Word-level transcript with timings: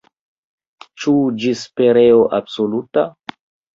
Ĉu 1.03 1.13
ĝis 1.43 1.61
pereo 1.81 2.27
absoluta? 2.39 3.05